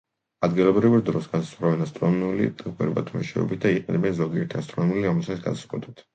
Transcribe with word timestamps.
ადგილობრივი 0.45 1.01
დროს 1.09 1.27
განსაზღვრავენ 1.33 1.85
ასტრონომიული 1.85 2.47
დაკვირვებათა 2.63 3.15
მეშვეობით 3.19 3.63
და 3.67 3.75
იყენებენ 3.77 4.19
ზოგიერთი 4.23 4.61
ასტრონომიული 4.65 5.13
ამოცანის 5.15 5.47
გადასაწყვეტად. 5.47 6.05